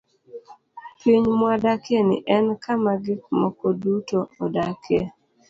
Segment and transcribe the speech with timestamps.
[1.03, 5.01] Piny mwadakieni en kama gik moko duto odakie.